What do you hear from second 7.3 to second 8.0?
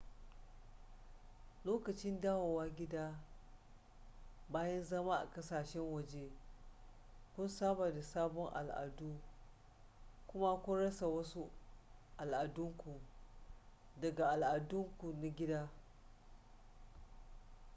kun saba